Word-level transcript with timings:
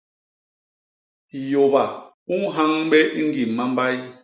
Yôba 1.51 1.83
u 2.35 2.37
nhañ 2.53 2.71
bé 2.91 2.99
i 3.19 3.21
ñgim 3.27 3.51
mambay. 3.57 3.95